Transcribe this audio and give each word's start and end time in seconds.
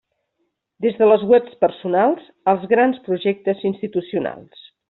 Des 0.85 0.97
de 1.01 1.09
les 1.11 1.25
webs 1.33 1.53
personals 1.67 2.25
als 2.55 2.67
grans 2.75 3.01
projectes 3.11 3.65
institucionals. 3.73 4.69